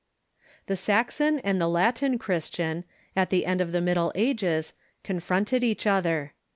[0.65, 5.63] The Saxon and the Latin Christian, at the end of the Mid dle Ages, confronted
[5.63, 6.33] each other.